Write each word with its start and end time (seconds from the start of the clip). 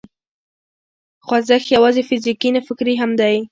خوځښت 1.25 1.67
یوازې 1.75 2.01
فزیکي 2.09 2.49
نه، 2.55 2.61
فکري 2.67 2.95
هم 3.01 3.11
دی. 3.19 3.35